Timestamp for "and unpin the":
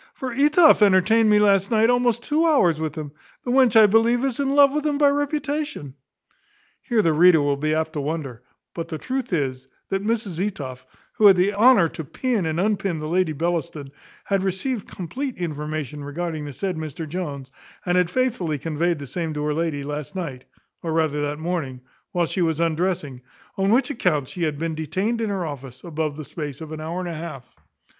12.47-13.07